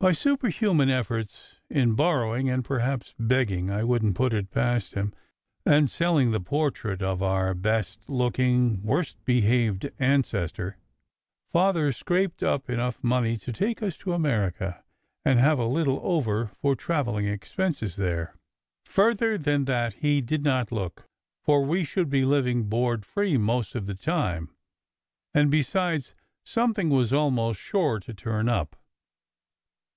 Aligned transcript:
By 0.00 0.12
superhuman 0.12 0.90
efforts 0.90 1.54
in 1.70 1.94
borrowing, 1.94 2.50
and 2.50 2.62
perhaps 2.62 3.14
beg 3.18 3.48
ging 3.48 3.70
(I 3.70 3.84
wouldn 3.84 4.10
t 4.12 4.16
"put 4.16 4.34
it 4.34 4.50
past 4.50 4.92
him"), 4.92 5.14
and 5.64 5.88
selling 5.88 6.30
the 6.30 6.40
portrait 6.42 7.00
of 7.00 7.22
our 7.22 7.54
best 7.54 8.06
looking, 8.06 8.82
worst 8.82 9.16
behaved 9.24 9.90
ancestor, 9.98 10.76
Father 11.50 11.90
scraped 11.90 12.42
up 12.42 12.68
enough 12.68 13.02
money 13.02 13.38
to 13.38 13.50
take 13.50 13.82
us 13.82 13.96
to 13.96 14.12
America 14.12 14.84
and 15.24 15.38
have 15.38 15.58
a 15.58 15.64
little 15.64 16.00
over 16.02 16.48
for 16.48 16.76
travelling 16.76 17.24
expenses 17.24 17.96
there. 17.96 18.34
Further 18.84 19.38
than 19.38 19.64
that 19.64 19.94
he 19.94 20.20
did 20.20 20.44
not 20.44 20.70
look, 20.70 21.08
for 21.40 21.64
we 21.64 21.82
should 21.82 22.10
be 22.10 22.26
living 22.26 22.64
board 22.64 23.06
free 23.06 23.38
most 23.38 23.74
of 23.74 23.86
the 23.86 23.94
time; 23.94 24.50
and 25.32 25.50
besides, 25.50 26.14
something 26.44 26.90
was 26.90 27.10
almost 27.10 27.58
sure 27.58 27.98
to 28.00 28.12
turn 28.12 28.50
up. 28.50 28.76